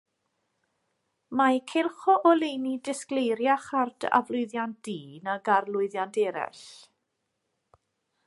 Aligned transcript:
Mae 1.41 1.59
cylch 1.73 2.07
o 2.13 2.15
oleuni 2.29 2.71
disgleiriach 2.89 3.67
ar 3.81 3.93
dy 4.05 4.11
aflwyddiant 4.21 4.75
di 4.89 4.97
nag 5.29 5.53
ar 5.57 5.71
lwyddiant 5.75 6.21
eraill. 6.25 6.65